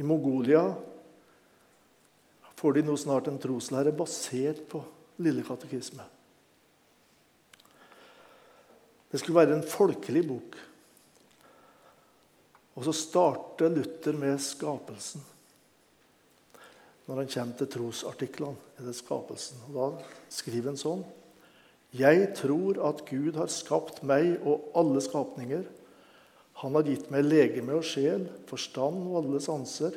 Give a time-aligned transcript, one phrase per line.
[0.00, 0.62] I Mongolia
[2.56, 4.80] får de nå snart en troslære basert på
[5.20, 6.04] Lille katekisme.
[9.10, 10.56] Det skulle være en folkelig bok.
[12.78, 15.20] Og så starter Luther med skapelsen.
[17.04, 19.60] Når han kommer til trosartiklene, er det skapelsen.
[19.68, 21.04] Og Da skriver han sånn
[21.92, 25.66] Jeg tror at Gud har skapt meg og alle skapninger.
[26.60, 29.94] Han har gitt meg legeme og sjel, forstand og alle sanser.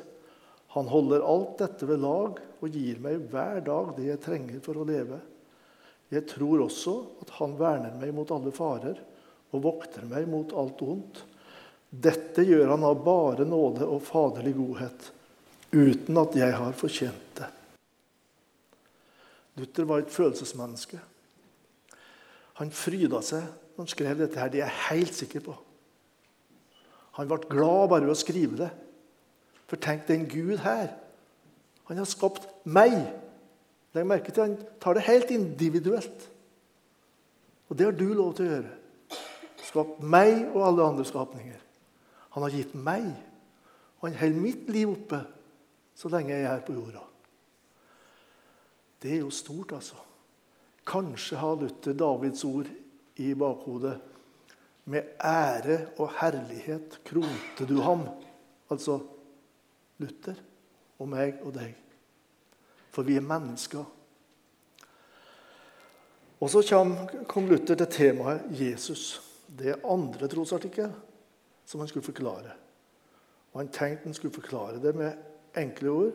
[0.78, 4.80] Han holder alt dette ved lag og gir meg hver dag det jeg trenger for
[4.80, 5.20] å leve.
[6.14, 6.94] Jeg tror også
[7.26, 9.02] at han verner meg mot alle farer
[9.54, 11.20] og vokter meg mot alt ondt.
[11.90, 15.10] Dette gjør han av bare nåde og faderlig godhet,
[15.74, 17.50] uten at jeg har fortjent det.
[19.60, 20.98] Luther var et følelsesmenneske.
[22.58, 24.40] Han fryda seg når han skrev dette.
[24.40, 25.58] her, Det er jeg helt sikker på.
[27.18, 28.70] Han ble glad bare ved å skrive det.
[29.70, 30.92] For tenk, den Gud her,
[31.90, 32.96] han har skapt meg.
[33.94, 36.30] Legg merke til Han tar det helt individuelt.
[37.70, 38.74] Og det har du lov til å gjøre.
[39.64, 41.60] Skapt meg og alle andre skapninger.
[42.34, 43.06] Han har gitt meg,
[44.00, 45.20] og han holder mitt liv oppe
[45.98, 47.04] så lenge jeg er her på jorda.
[49.04, 50.00] Det er jo stort, altså.
[50.88, 52.70] Kanskje har Luther Davids ord
[53.22, 53.94] i bakhodet.
[54.86, 58.08] Med ære og herlighet kronte du ham.
[58.72, 59.00] Altså
[60.02, 60.40] Luther
[61.00, 61.76] og meg og deg.
[62.94, 63.86] For vi er mennesker.
[66.44, 66.80] Og så
[67.32, 69.22] kom Luther til temaet Jesus.
[69.48, 70.92] Det andre trosartikkel
[71.66, 72.52] som han skulle forklare.
[73.54, 75.14] Og Han tenkte han skulle forklare det med
[75.56, 76.14] enkle ord.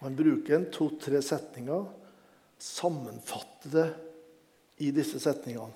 [0.00, 1.86] Han bruker en to-tre setninger,
[2.58, 3.86] sammenfatter det
[4.84, 5.72] i disse setningene.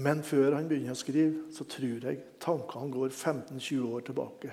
[0.00, 4.52] Men før han begynner å skrive, så tror jeg tankene går 15-20 år tilbake.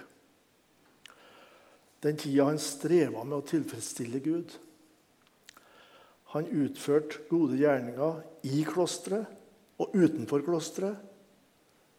[2.03, 4.52] Den tida han streva med å tilfredsstille Gud.
[6.34, 8.19] Han utførte gode gjerninger
[8.52, 9.31] i klosteret
[9.80, 11.00] og utenfor klosteret,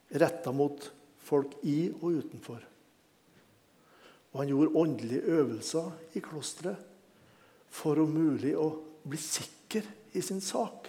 [0.09, 0.85] retta mot
[1.25, 2.61] folk i og utenfor.
[4.33, 6.85] Og han gjorde åndelige øvelser i klosteret
[7.73, 8.71] for om mulig å
[9.09, 10.89] bli sikker i sin sak.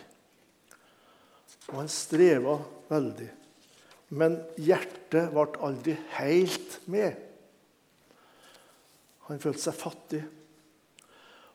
[1.70, 2.58] Og han streva
[2.90, 3.30] veldig.
[4.18, 7.18] Men hjertet ble aldri helt med.
[9.30, 10.22] Han følte seg fattig.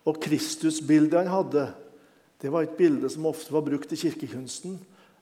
[0.05, 1.69] Og Kristusbildet han hadde,
[2.41, 4.77] det var et bilde som ofte var brukt i kirkekunsten.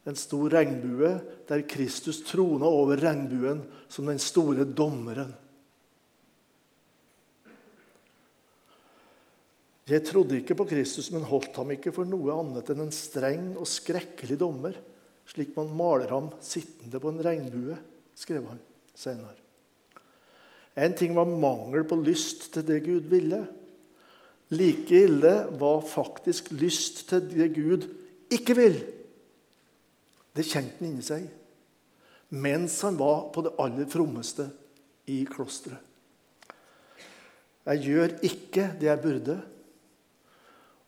[0.04, 1.12] En stor regnbue
[1.48, 5.31] der Kristus trona over regnbuen som den store dommeren.
[9.91, 13.48] Jeg trodde ikke på Kristus, men holdt ham ikke for noe annet enn en streng
[13.56, 14.76] og skrekkelig dommer,
[15.26, 17.78] slik man maler ham sittende på en regnbue,
[18.15, 18.60] skrev han
[18.94, 19.38] senere.
[20.78, 23.43] En ting var mangel på lyst til det Gud ville.
[24.54, 27.88] Like ille var faktisk lyst til det Gud
[28.32, 28.78] ikke vil.
[30.32, 31.28] Det kjente han inni seg
[32.32, 34.47] mens han var på det aller frommeste
[35.12, 35.81] i klosteret.
[37.62, 39.34] Jeg gjør ikke det jeg burde,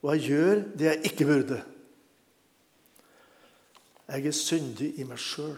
[0.04, 1.60] og jeg gjør det jeg ikke burde.
[4.04, 5.56] Jeg er syndig i meg sjøl.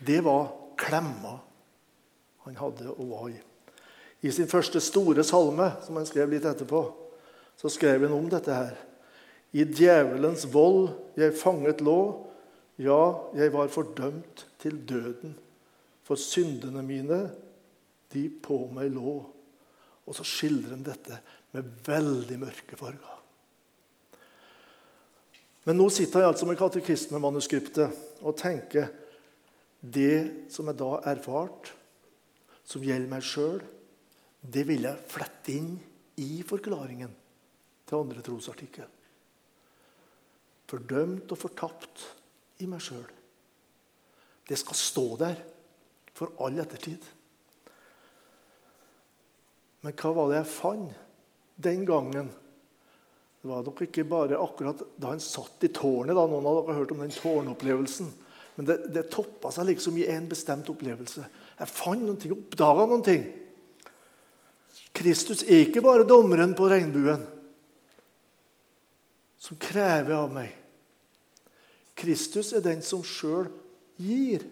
[0.00, 0.48] Det var
[0.80, 1.34] klemma
[2.46, 3.36] han hadde og var i.
[4.24, 6.82] I sin første store salme, som han skrev litt etterpå,
[7.60, 8.74] så skrev han om dette her.
[9.52, 10.88] I djevelens vold
[11.20, 11.98] jeg fanget lå,
[12.80, 15.36] ja, jeg var fordømt til døden.
[16.06, 17.26] For syndene mine,
[18.12, 19.18] de på meg lå.
[20.06, 21.20] Og så skildrer han dette
[21.54, 23.12] med veldig mørke farger.
[25.66, 28.90] Men nå sitter jeg altså med katekismemanuskriptet og tenker
[29.80, 31.72] det som jeg da erfart,
[32.66, 33.62] som gjelder meg sjøl,
[34.42, 35.72] det vil jeg flette inn
[36.22, 37.10] i forklaringen
[37.86, 38.86] til andre trosartikkel
[40.70, 42.06] fordømt og fortapt
[42.62, 43.06] i meg sjøl.
[44.46, 45.40] Det skal stå der
[46.16, 47.02] for all ettertid.
[49.84, 51.02] Men hva var det jeg fant
[51.56, 52.28] den gangen?
[53.42, 56.16] Det var nok ikke bare akkurat da han satt i tårnet.
[56.16, 58.08] da, Noen av dere har hørt om den tårnopplevelsen.
[58.56, 61.26] Men det, det toppa seg liksom i en bestemt opplevelse.
[61.60, 63.26] Jeg fant noen ting, oppdaga noen ting.
[64.96, 67.22] Kristus er ikke bare dommeren på regnbuen
[69.46, 70.50] som krever av meg.
[71.96, 73.46] Kristus er den som sjøl
[74.00, 74.42] gir.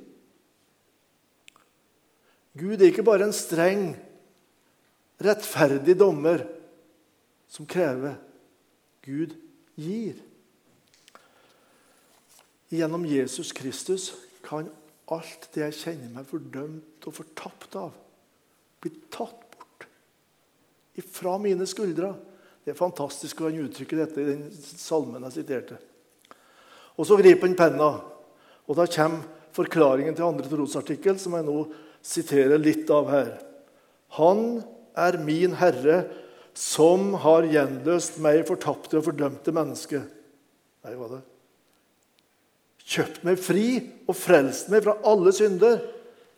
[2.54, 3.88] Gud er ikke bare en streng,
[5.18, 6.44] rettferdig dommer
[7.54, 8.16] som krever.
[9.04, 9.36] Gud
[9.78, 10.18] gir.
[12.74, 14.10] Gjennom Jesus Kristus
[14.42, 14.70] kan
[15.12, 17.92] alt det jeg kjenner meg fordømt og fortapt av,
[18.82, 19.86] bli tatt bort
[20.98, 22.14] ifra mine skuldre.
[22.64, 25.78] Det er fantastisk å uttrykke dette i den salmen jeg siterte.
[26.96, 27.90] Og Så griper han penna,
[28.64, 31.58] og da kommer forklaringen til andre trosartikkel, som jeg nå
[32.04, 33.32] siterer litt av her.
[34.18, 34.62] Han
[34.98, 36.04] er min Herre,
[36.58, 40.02] som har gjenløst meg fortapte og fordømte menneske.
[40.84, 41.22] Nei, hva det?
[42.84, 43.68] Kjøpt meg fri
[44.04, 45.80] og frelst meg fra alle synder,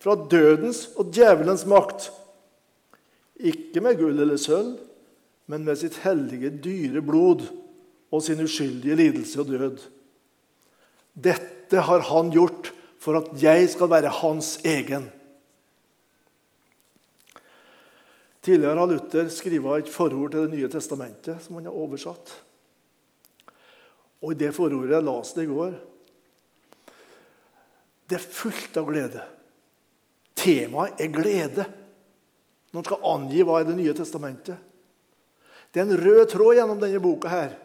[0.01, 2.09] fra dødens og djevelens makt.
[3.37, 4.77] Ikke med gull eller sølv,
[5.47, 7.45] men med sitt hellige, dyre blod
[8.11, 9.83] og sin uskyldige lidelse og død.
[11.13, 12.71] Dette har han gjort
[13.01, 15.07] for at jeg skal være hans egen.
[18.47, 22.29] Tidligere har Luther skrevet et forord til Det nye testamentet som han har oversatt.
[24.23, 25.73] Og I det forordet jeg leste i går,
[28.07, 29.25] det er fullt av glede.
[30.37, 31.67] Temaet er glede
[32.71, 34.55] når man skal angi hva er Det nye testamentet.
[35.67, 37.27] Det er en rød tråd gjennom denne boka.
[37.27, 37.59] her.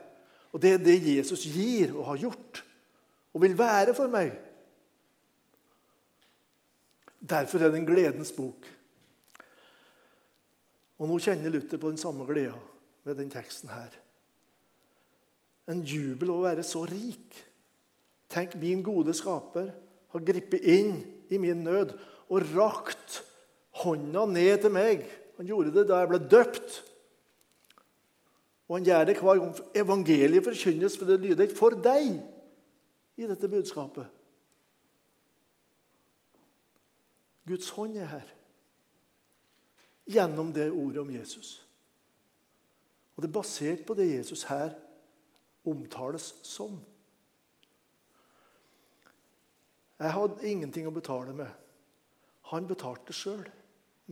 [0.51, 2.65] Og Det er det Jesus gir og har gjort
[3.33, 4.35] og vil være for meg.
[7.23, 8.82] Derfor er det en gledens bok.
[11.03, 12.55] Og Nå kjenner Luther på den samme gleda
[13.03, 13.91] ved den teksten her.
[15.67, 17.35] En jubel over å være så rik.
[18.31, 19.73] Tenk, min gode skaper
[20.15, 21.01] har gripet inn
[21.33, 21.97] i min nød
[22.31, 23.19] og rakt
[23.83, 25.03] hånda ned til meg.
[25.41, 26.77] Han gjorde det da jeg ble døpt.
[28.71, 32.23] Og han gjør det hver gang evangeliet forkynnes, for det lyder ikke 'for deg'
[33.19, 34.07] i dette budskapet.
[37.47, 38.29] Guds hånd er her
[40.07, 41.61] gjennom det ordet om Jesus.
[43.17, 44.75] Og Det er basert på det Jesus her
[45.65, 46.81] omtales som.
[50.03, 51.51] Jeg hadde ingenting å betale med.
[52.51, 53.45] Han betalte sjøl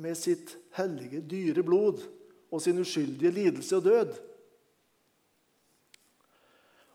[0.00, 2.04] med sitt hellige, dyre blod
[2.50, 4.12] og sin uskyldige lidelse og død.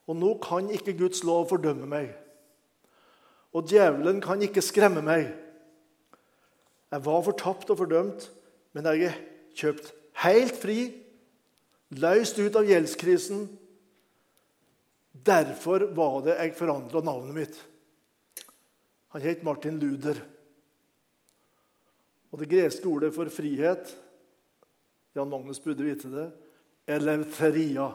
[0.07, 2.13] Og nå kan ikke Guds lov fordømme meg.
[3.55, 5.31] Og djevelen kan ikke skremme meg.
[6.91, 8.29] Jeg var fortapt og fordømt,
[8.75, 9.19] men jeg er
[9.55, 9.91] kjøpt
[10.25, 10.79] helt fri,
[11.95, 13.45] løst ut av gjeldskrisen.
[15.25, 17.59] Derfor var det jeg forandra navnet mitt.
[19.15, 20.19] Han het Martin Luder.
[22.33, 23.93] Og det greske ordet for frihet
[25.15, 26.25] Jan Magnus burde vite det
[26.91, 27.85] eleuteria.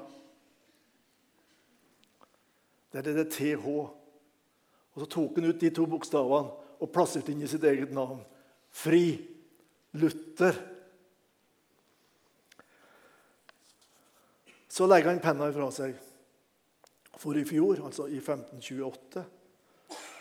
[2.89, 3.67] Det er det TH.
[3.69, 8.25] Og Så tok han ut de to bokstavene og plasserte inn i sitt eget navn.
[8.73, 9.21] Fri.
[9.93, 10.55] Luther.
[14.71, 15.97] Så legger han penna ifra seg.
[17.21, 19.25] For i fjor, altså i 1528,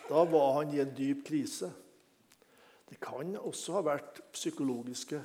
[0.09, 1.69] da var han i en dyp krise.
[2.89, 5.19] Det kan også ha vært psykologiske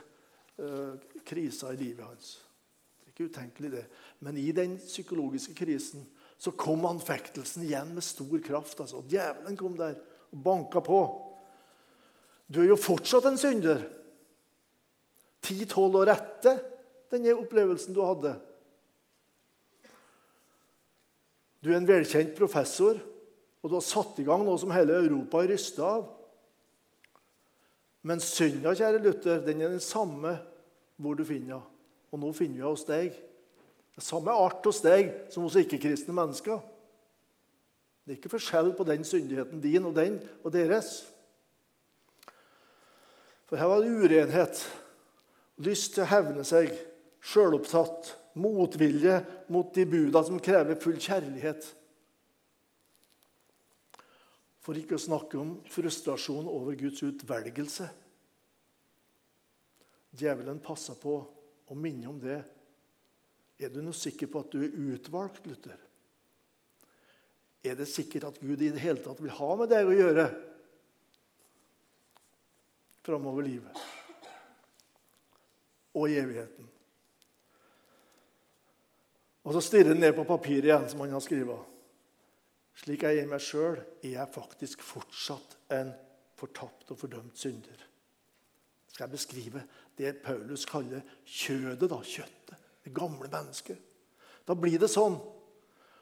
[0.61, 0.93] eh,
[1.25, 2.35] kriser i livet hans.
[3.01, 3.85] Det er ikke utenkelig, det.
[4.21, 6.05] Men i den psykologiske krisen
[6.37, 8.85] så kom anfektelsen igjen med stor kraft.
[8.85, 9.01] Altså.
[9.09, 9.97] Djevelen kom der
[10.35, 11.01] og banka på.
[12.47, 13.87] Du er jo fortsatt en synder.
[15.45, 16.61] Ti-tolv år etter
[17.13, 18.35] denne opplevelsen du hadde.
[21.65, 22.99] Du er en velkjent professor,
[23.63, 26.11] og du har satt i gang noe som hele Europa er rysta av.
[28.05, 30.35] Men synda, kjære Luther, den er den samme
[31.01, 31.71] hvor du finner henne.
[32.13, 33.17] Og nå finner vi henne hos deg.
[33.95, 36.61] Det er samme art hos deg som hos ikke-kristne mennesker.
[38.05, 40.93] Det er ikke forskjell på den syndigheten din og den og deres.
[43.49, 44.61] For her var det urenhet,
[45.65, 46.71] lyst til å hevne seg,
[47.25, 49.21] sjølopptatt, motvilje
[49.53, 51.67] mot de buda som krever full kjærlighet.
[54.65, 57.89] For ikke å snakke om frustrasjon over Guds utvelgelse.
[60.15, 61.19] Djevelen passer på
[61.69, 62.41] å minne om det.
[63.61, 65.79] Er du nå sikker på at du er utvalgt, Luther?
[67.65, 70.27] Er det sikkert at Gud i det hele tatt vil ha med deg å gjøre
[73.05, 73.85] framover livet
[75.95, 76.69] og i evigheten?
[79.45, 81.73] Og så stirrer han ned på papiret igjen, som han har skrevet.
[82.81, 85.93] Slik jeg er meg sjøl, er jeg faktisk fortsatt en
[86.39, 87.85] fortapt og fordømt synder.
[88.89, 89.63] Skal jeg beskrive
[89.99, 93.79] det Paulus kaller kjødet, da, kjøttet, det gamle mennesket?
[94.45, 95.17] Da blir det sånn.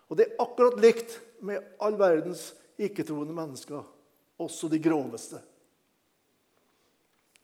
[0.08, 3.82] Og det er akkurat likt med all verdens ikke-troende mennesker,
[4.42, 5.40] også de groveste.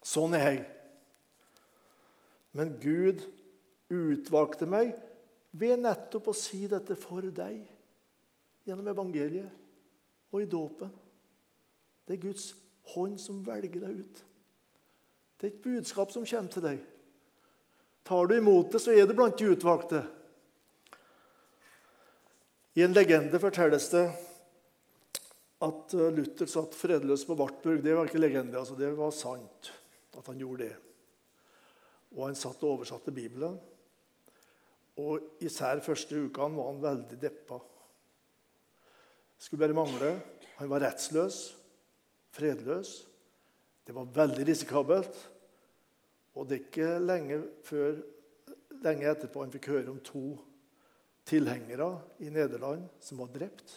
[0.04, 0.62] Sånn er jeg.
[2.56, 3.24] Men Gud
[3.92, 4.94] utvalgte meg
[5.58, 7.60] ved nettopp å si dette for deg
[8.68, 10.90] gjennom evangeliet og i dåpen.
[12.06, 12.52] Det er Guds
[12.94, 14.22] hånd som velger deg ut.
[15.38, 16.78] Det er et budskap som kommer til deg.
[18.08, 20.02] Tar du imot det, så er du blant de utvalgte.
[22.78, 24.06] I en legende fortelles det
[25.66, 27.82] at eh, Luther satt fredløs på Wartburg.
[27.82, 29.72] Det var ikke legende, altså det var sant
[30.16, 30.76] at han gjorde det.
[32.16, 33.58] Og han satt og oversatte Bibelen.
[34.98, 37.60] Og især første ukene var han veldig deppa.
[39.38, 40.12] Skulle bare mangle.
[40.58, 41.38] Han var rettsløs,
[42.34, 42.94] fredløs.
[43.86, 45.18] Det var veldig risikabelt.
[46.34, 48.00] Og det er ikke lenge, før,
[48.82, 50.24] lenge etterpå han fikk høre om to
[51.28, 51.92] tilhengere
[52.24, 53.76] i Nederland som var drept.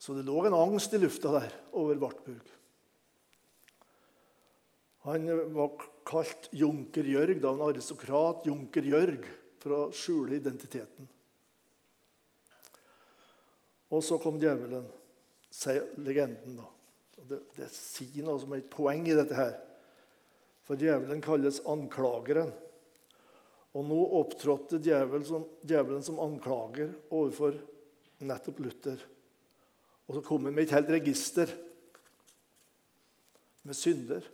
[0.00, 2.52] Så det lå en angst i lufta der over Wartburg.
[5.06, 8.46] Han var kalt Junker Jørg, da en aristokrat.
[8.46, 9.26] Junker Jørg,
[9.62, 11.08] for å skjule identiteten.
[13.94, 14.86] Og så kom djevelen,
[15.50, 16.58] sier legenden.
[16.60, 16.70] da.
[17.26, 19.56] Det, det sier noe som er et poeng i dette her.
[20.66, 22.52] For djevelen kalles anklageren.
[23.76, 27.58] Og nå opptrådte djevelen som, djevelen som anklager overfor
[28.24, 29.02] nettopp Luther.
[30.06, 31.50] Og så kom han med et helt register
[33.66, 34.24] med synder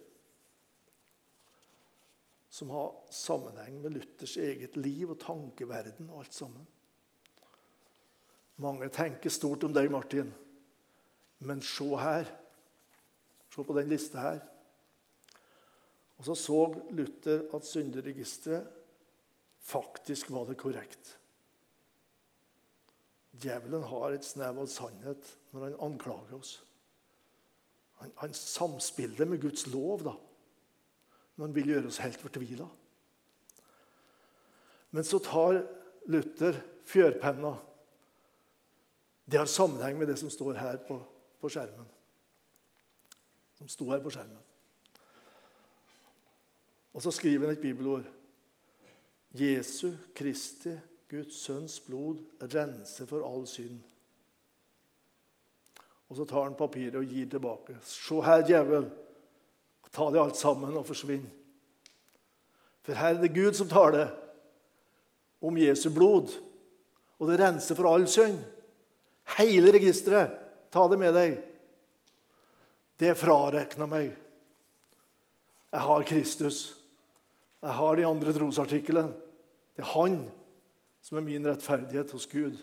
[2.53, 6.67] som har sammenheng med Luthers eget liv og tankeverden og alt sammen.
[8.61, 10.29] Mange tenker stort om deg, Martin,
[11.49, 12.29] men se her.
[13.53, 14.43] Se på den lista her.
[16.21, 16.59] Og så så
[16.93, 18.69] Luther at synderegisteret
[19.65, 21.17] faktisk var det korrekt.
[23.33, 26.53] Djevelen har et snev av sannhet når han anklager oss.
[28.03, 30.15] Han, han samspiller med Guds lov da,
[31.41, 32.67] han vil gjøre oss helt fortvila.
[34.93, 35.63] Men så tar
[36.13, 37.55] Luther fjørpenna.
[39.25, 40.99] Det har sammenheng med det som står her på,
[41.41, 41.89] på skjermen.
[43.57, 44.41] Som sto her på skjermen.
[46.93, 48.05] Og så skriver han et bibelord.
[49.33, 50.75] Jesu Kristi
[51.13, 53.81] Guds sønns blod renser for all synd.
[56.09, 57.77] Og så tar han papiret og gir tilbake.
[57.85, 58.89] Se her, djevel.
[59.93, 61.25] Ta det alt sammen og forsvinn.
[62.83, 64.07] For her er det Gud som tar det
[65.43, 66.33] om Jesu blod.
[67.21, 68.41] Og det renser for all synd.
[69.37, 70.35] Hele registeret.
[70.73, 71.37] Ta det med deg.
[72.99, 74.13] Det frarekna meg.
[75.73, 76.61] Jeg har Kristus.
[77.63, 79.13] Jeg har de andre trosartiklene.
[79.77, 80.23] Det er Han
[81.03, 82.59] som er min rettferdighet hos Gud.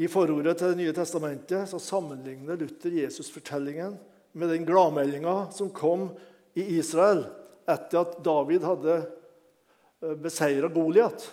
[0.00, 3.98] I forordet til Det nye testamentet så sammenligner Luther Jesus-fortellingen
[4.32, 6.08] med den gladmeldinga som kom
[6.54, 7.24] i Israel
[7.70, 11.26] etter at David hadde eh, beseira Goliat.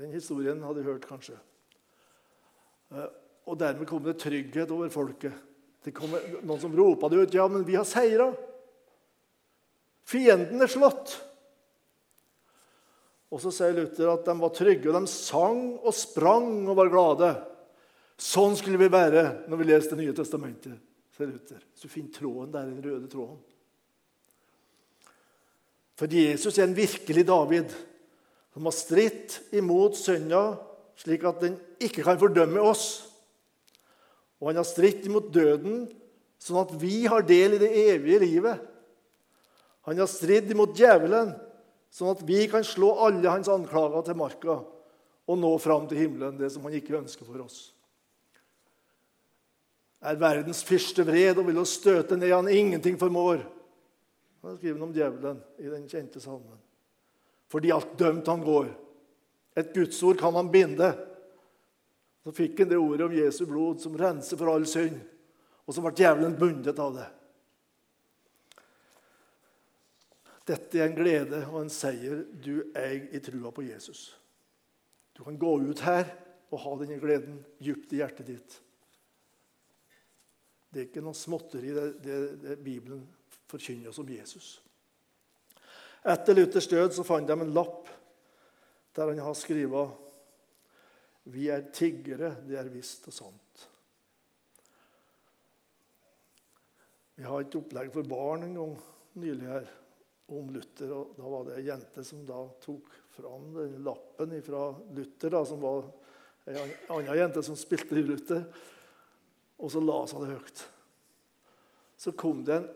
[0.00, 1.38] Den historien hadde jeg hørt, kanskje.
[2.94, 3.08] Eh,
[3.50, 5.34] og Dermed kom det trygghet over folket.
[5.80, 7.34] Det kom noen som ropa det ut.
[7.34, 8.28] Ja, men vi har seira.
[10.06, 11.16] Fienden er slått.
[13.30, 16.90] Og så sier Luther at de var trygge, og de sang og sprang og var
[16.90, 17.30] glade.
[18.20, 20.74] Sånn skulle vi være når vi leser Det nye testamentet,
[21.20, 21.64] sier Luther.
[21.74, 23.38] Så finn tråden der, den røde tråden.
[25.98, 27.72] For Jesus er en virkelig David
[28.54, 30.58] som har stritt imot synda,
[30.98, 33.06] slik at den ikke kan fordømme oss.
[34.40, 35.84] Og han har stritt imot døden,
[36.40, 38.64] sånn at vi har del i det evige livet.
[39.88, 41.34] Han har stridd imot djevelen,
[41.92, 44.60] sånn at vi kan slå alle hans anklager til marka
[45.30, 47.70] og nå fram til himmelen, det som han ikke ønsker for oss.
[50.00, 53.42] Er verdens fyrste vred og vil å støte ned han ingenting formår.
[54.40, 56.56] Han skriver om djevelen i den kjente salmen.
[57.52, 58.70] Fordi alt dømt han går.
[59.60, 60.88] Et gudsord kan han binde.
[62.24, 64.96] Så fikk han det ordet om Jesu blod som renser for all synd.
[65.66, 67.08] Og så ble djevelen bundet av det.
[70.48, 74.08] Dette er en glede og en seier du eier i trua på Jesus.
[75.14, 76.08] Du kan gå ut her
[76.50, 78.56] og ha denne gleden dypt i hjertet ditt.
[80.70, 83.02] Det er ikke noe småtteri, det, det, det Bibelen
[83.50, 84.50] forkynner oss om Jesus.
[86.06, 87.90] Etter Luthers død så fant de en lapp
[88.96, 90.06] der han har skrevet
[91.30, 93.66] Vi er tiggere, det er visst og sant.
[97.20, 98.72] Vi har et opplegg for barn en gang
[99.20, 99.68] nylig her
[100.32, 100.92] om Luther.
[100.94, 105.44] og Da var det ei jente som da tok fram den lappen fra Luther, da,
[105.44, 105.90] som var
[106.48, 106.56] ei
[106.88, 108.46] anna jente som spilte i Luther,
[109.60, 110.62] og så la seg det høyt.
[112.00, 112.68] Så kom det en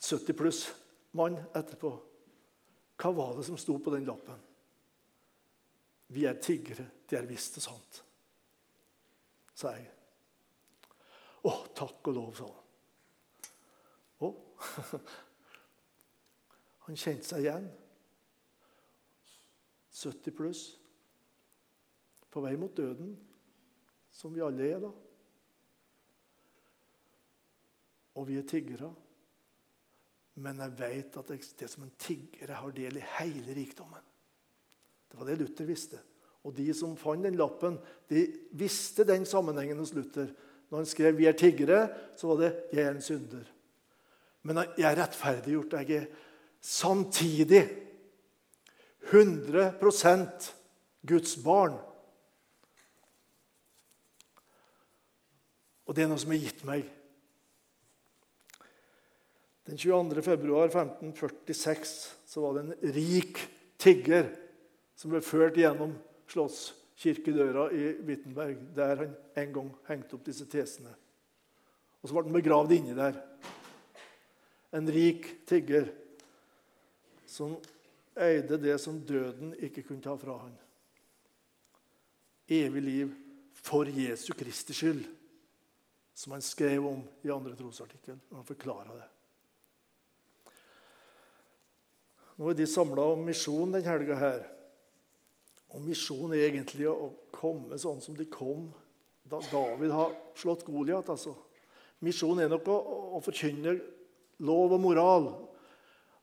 [0.00, 1.92] 70 pluss-mann etterpå.
[3.00, 4.38] Hva var det som sto på den lappen?
[6.10, 6.88] Vi er tiggere.
[7.06, 8.02] Det er visst og sant,
[9.54, 9.88] sa jeg.
[11.40, 12.66] 'Å, takk og lov', sa han.
[14.20, 14.28] Å.
[16.84, 17.70] Han kjente seg igjen.
[19.94, 20.62] 70 pluss.
[22.30, 23.14] På vei mot døden,
[24.12, 24.90] som vi alle er da.
[28.20, 28.90] Og vi er tiggere.
[30.40, 34.04] Men jeg vet at det som en tigger har del i hele rikdommen.
[35.10, 35.98] Det var det Luther visste.
[36.44, 37.76] Og de som fant den lappen,
[38.08, 38.24] de
[38.56, 40.30] visste den sammenhengen hos Luther.
[40.70, 43.52] Når han skrev 'Vi er tiggere', så var det 'Jeg er en synder'.
[44.42, 45.72] Men jeg er rettferdiggjort.
[45.72, 46.06] Jeg er
[46.60, 47.68] samtidig
[49.12, 50.54] 100%
[51.06, 51.78] Guds barn.
[55.86, 56.99] Og det er noe som er gitt meg.
[59.68, 60.22] Den 22.
[60.22, 63.38] februar 1546 så var det en rik
[63.80, 64.30] tigger
[64.96, 65.92] som ble ført gjennom
[66.30, 70.92] slottskirkedøra i Wittenberg, der han en gang hengte opp disse tesene.
[72.00, 73.18] Og så ble han begravd inni der.
[74.76, 75.90] En rik tigger
[77.28, 77.56] som
[78.20, 80.56] eide det som døden ikke kunne ta fra han.
[82.50, 83.14] Evig liv
[83.60, 85.04] for Jesu Kristi skyld,
[86.14, 88.18] som han skrev om i andre trosartikkel.
[88.30, 89.09] Og han forklarer det.
[92.40, 94.44] Nå er de samla om misjon denne helga her.
[95.76, 98.70] Og misjon er egentlig å komme sånn som de kom
[99.28, 101.12] da David har slått Goliat.
[101.12, 101.34] Altså.
[102.00, 102.78] Misjon er nok å,
[103.18, 103.76] å, forkynne
[104.48, 105.28] lov og moral.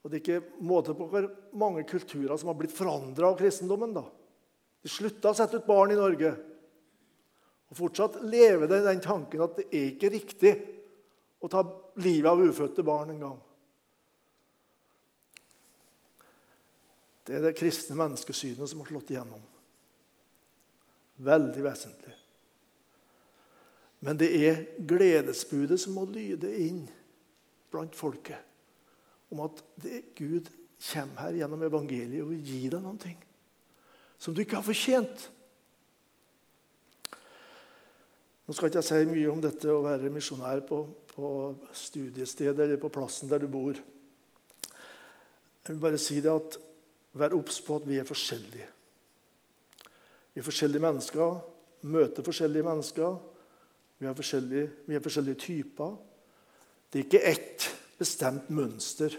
[0.02, 3.94] Og Det er ikke måte på hvor mange kulturer som har blitt forandra av kristendommen.
[3.94, 4.08] da.
[4.82, 6.34] De slutta å sette ut barn i Norge.
[7.70, 10.58] Og fortsatt lever det den tanken at det er ikke riktig
[11.46, 11.62] å ta
[12.02, 13.38] livet av ufødte barn en gang.
[17.28, 19.42] Det er det kristne menneskesynet som har slått igjennom.
[21.28, 22.16] Veldig vesentlig.
[24.06, 26.86] Men det er gledesbudet som må lyde inn
[27.74, 28.40] blant folket.
[29.34, 29.64] Om at
[30.16, 33.18] Gud kommer her gjennom evangeliet og vil gi deg ting
[34.18, 35.28] som du ikke har fortjent.
[38.48, 40.80] Nå skal ikke jeg si mye om dette å være misjonær på,
[41.12, 41.32] på
[41.76, 43.78] studiestedet eller på plassen der du bor.
[45.68, 46.58] Jeg vil bare si det at
[47.14, 48.68] Vær obs på at vi er forskjellige.
[50.34, 51.40] Vi er forskjellige mennesker,
[51.90, 53.16] møter forskjellige mennesker.
[53.98, 55.96] Vi er forskjellige, vi er forskjellige typer.
[56.94, 59.16] Det er ikke ett bestemt mønster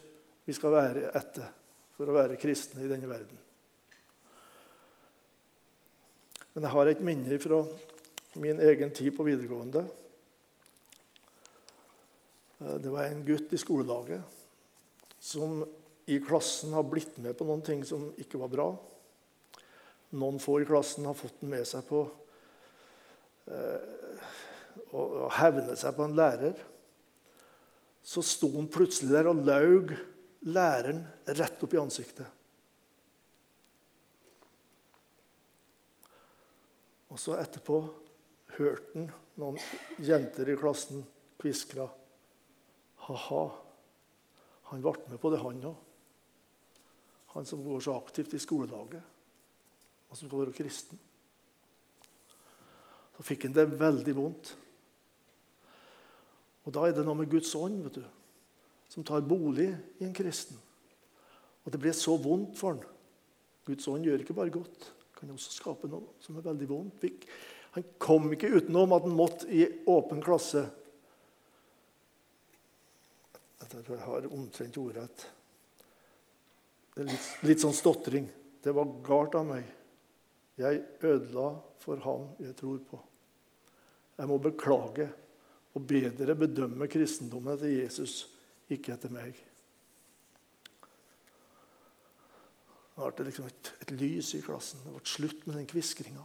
[0.47, 1.51] vi skal være etter
[1.97, 3.41] for å være kristne i denne verden.
[6.55, 7.59] Men jeg har et minne fra
[8.39, 9.83] min egen tid på videregående.
[12.59, 14.39] Det var en gutt i skolelaget
[15.23, 15.61] som
[16.09, 18.69] i klassen har blitt med på noen ting som ikke var bra.
[20.17, 22.01] Noen få i klassen har fått den med seg på
[23.53, 24.23] eh,
[24.97, 26.57] å hevne seg på en lærer.
[28.01, 29.93] Så sto han plutselig der og laug
[30.49, 32.25] læreren rett opp i ansiktet.
[37.13, 37.83] Og så etterpå
[38.57, 39.61] hørte han noen
[40.01, 41.05] jenter i klassen
[41.37, 41.85] kviskre.
[43.05, 43.45] Ha-ha,
[44.73, 45.85] han ble med på det, han òg
[47.35, 49.03] han som går så aktivt i skoledaget,
[50.09, 51.01] og som skal være kristen.
[53.17, 54.55] Så fikk han det veldig vondt.
[56.65, 58.05] Og Da er det noe med Guds ånd vet du,
[58.93, 60.59] som tar bolig i en kristen.
[61.65, 62.83] Og det ble så vondt for han.
[63.69, 67.09] Guds ånd gjør ikke bare godt, kan også skape noe som er veldig vondt.
[67.77, 70.69] Han kom ikke utenom at han måtte i åpen klasse
[73.69, 75.25] Jeg tror jeg har omtrent ordrett.
[76.99, 78.27] Litt, litt sånn stotring.
[78.63, 79.67] Det var galt av meg.
[80.59, 82.99] Jeg ødela for ham jeg tror på.
[84.19, 85.07] Jeg må beklage
[85.79, 88.25] og bedre bedømme kristendommen etter Jesus,
[88.73, 89.37] ikke etter meg.
[92.97, 94.83] Nå ble det liksom et, et, lys i klassen.
[94.83, 96.25] Det ble slutt med den kviskringa.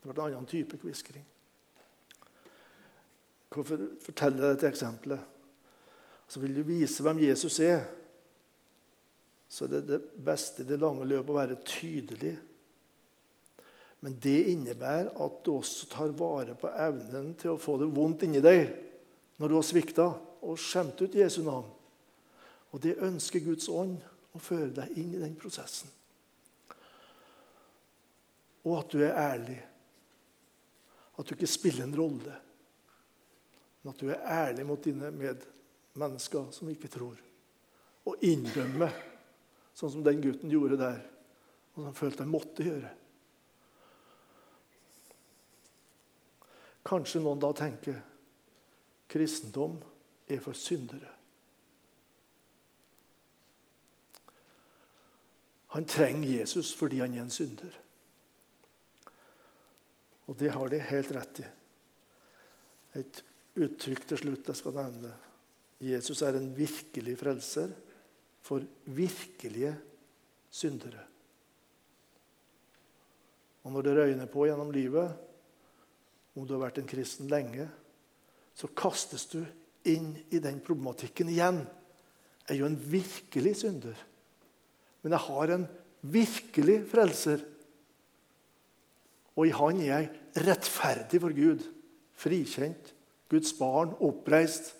[0.00, 1.22] Det ble en annen type kviskring.
[3.50, 5.22] Hvorfor forteller jeg dette eksempelet?
[6.30, 7.84] Så vil du vise hvem Jesus er
[9.50, 12.36] så det er det beste i det lange løp å være tydelig.
[14.00, 18.22] Men det innebærer at du også tar vare på evnen til å få det vondt
[18.28, 18.70] inni deg
[19.40, 20.06] når du har svikta
[20.46, 21.66] og skjemt ut Jesu navn.
[22.70, 23.98] Og det ønsker Guds ånd
[24.30, 25.90] å føre deg inn i den prosessen.
[28.62, 29.58] Og at du er ærlig.
[31.18, 32.38] At du ikke spiller en rolle.
[33.82, 37.18] Men at du er ærlig mot dine medmennesker som ikke tror.
[38.06, 39.09] Og innrømmer
[39.76, 40.98] Sånn som den gutten gjorde der,
[41.72, 42.90] og som han følte han måtte gjøre.
[46.90, 48.00] Kanskje noen da tenker
[49.10, 49.76] kristendom
[50.30, 51.10] er for syndere.
[55.74, 57.74] Han trenger Jesus fordi han er en synder.
[60.30, 61.46] Og det har de helt rett i.
[62.98, 63.20] Et
[63.60, 65.12] uttrykk til slutt jeg skal nevne.
[65.80, 67.70] Jesus er en virkelig frelser
[68.42, 69.74] for virkelige
[70.50, 71.04] syndere.
[73.64, 75.12] Og når det røyner på gjennom livet,
[76.36, 77.66] om du har vært en kristen lenge,
[78.56, 79.40] så kastes du
[79.88, 81.62] inn i den problematikken igjen.
[82.46, 83.96] Jeg er jo en virkelig synder.
[85.02, 85.66] Men jeg har en
[86.00, 87.44] virkelig frelser.
[89.36, 91.64] Og i han er jeg rettferdig for Gud.
[92.20, 92.92] Frikjent.
[93.30, 93.94] Guds barn.
[94.00, 94.74] Oppreist.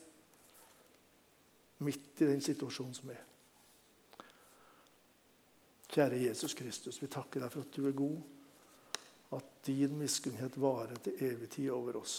[1.80, 3.29] Midt i den situasjonen som er.
[5.90, 8.20] Kjære Jesus Kristus, vi takker deg for at du er god
[9.36, 12.16] at din miskunnhet varer til evig tid over oss.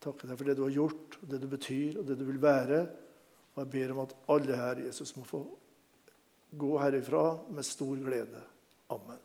[0.00, 2.82] Takker deg for det du har gjort, det du betyr, og det du vil være.
[3.54, 5.42] Og jeg ber om at alle her, Jesus, må få
[6.58, 8.42] gå herifra med stor glede.
[8.94, 9.20] Amen.